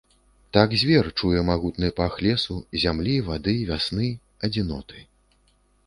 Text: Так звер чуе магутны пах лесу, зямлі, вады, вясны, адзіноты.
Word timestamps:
Так 0.55 0.71
звер 0.83 1.09
чуе 1.19 1.43
магутны 1.51 1.91
пах 2.01 2.17
лесу, 2.29 2.57
зямлі, 2.85 3.15
вады, 3.31 3.55
вясны, 3.71 4.07
адзіноты. 4.49 5.09